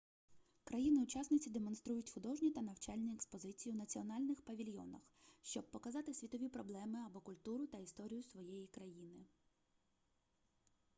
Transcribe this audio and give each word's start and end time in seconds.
країни-учасниці 0.63 1.49
демонструють 1.49 2.09
художні 2.11 2.51
та 2.51 2.61
навчальні 2.61 3.13
експозиції 3.13 3.73
у 3.75 3.77
національних 3.77 4.41
павільйонах 4.41 5.01
щоб 5.41 5.71
показати 5.71 6.13
світові 6.13 6.49
проблеми 6.49 6.99
або 7.07 7.19
культуру 7.19 7.67
та 7.67 7.77
історію 7.77 8.23
своєї 8.23 8.67
країни 8.67 9.25